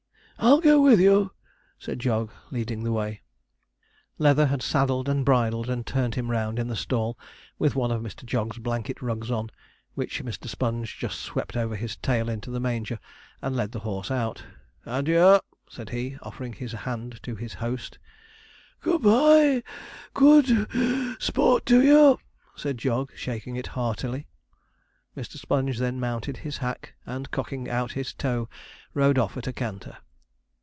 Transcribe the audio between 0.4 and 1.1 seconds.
'I'll go with